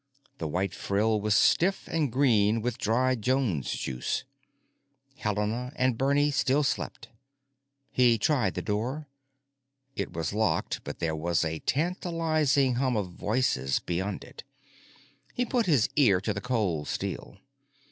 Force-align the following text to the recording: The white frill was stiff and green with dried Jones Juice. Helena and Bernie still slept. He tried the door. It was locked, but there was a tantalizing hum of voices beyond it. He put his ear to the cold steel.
The 0.39 0.47
white 0.47 0.73
frill 0.73 1.21
was 1.21 1.35
stiff 1.35 1.87
and 1.87 2.11
green 2.11 2.63
with 2.63 2.79
dried 2.79 3.21
Jones 3.21 3.69
Juice. 3.69 4.23
Helena 5.19 5.73
and 5.75 5.95
Bernie 5.95 6.31
still 6.31 6.63
slept. 6.63 7.09
He 7.91 8.17
tried 8.17 8.55
the 8.55 8.63
door. 8.63 9.07
It 9.95 10.11
was 10.11 10.33
locked, 10.33 10.81
but 10.83 10.97
there 10.97 11.15
was 11.15 11.45
a 11.45 11.59
tantalizing 11.59 12.77
hum 12.81 12.97
of 12.97 13.11
voices 13.11 13.77
beyond 13.77 14.23
it. 14.23 14.43
He 15.35 15.45
put 15.45 15.67
his 15.67 15.87
ear 15.95 16.19
to 16.19 16.33
the 16.33 16.41
cold 16.41 16.87
steel. 16.87 17.37